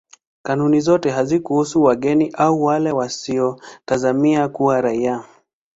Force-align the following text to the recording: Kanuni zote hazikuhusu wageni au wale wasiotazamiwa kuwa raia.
Kanuni 0.43 0.79
zote 0.81 1.09
hazikuhusu 1.09 1.83
wageni 1.83 2.29
au 2.33 2.63
wale 2.63 2.91
wasiotazamiwa 2.91 4.49
kuwa 4.49 4.81
raia. 4.81 5.23